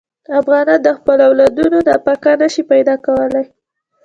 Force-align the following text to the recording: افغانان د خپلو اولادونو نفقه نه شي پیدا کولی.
افغانان 0.39 0.79
د 0.83 0.89
خپلو 0.97 1.21
اولادونو 1.29 1.77
نفقه 1.89 2.31
نه 2.41 2.47
شي 2.53 2.63
پیدا 2.71 2.95
کولی. 3.05 3.45